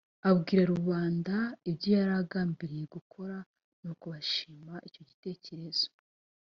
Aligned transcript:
abwira 0.29 0.63
rubanda 0.73 1.35
ibyo 1.69 1.89
yari 1.97 2.13
agambiriye 2.21 2.85
gukora 2.95 3.37
nuko 3.79 4.05
bashima 4.13 4.73
icyo 4.87 5.01
gitekerezo 5.09 5.87